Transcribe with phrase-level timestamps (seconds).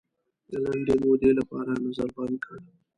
[0.49, 2.57] د لنډې مودې لپاره نظر بند کړ.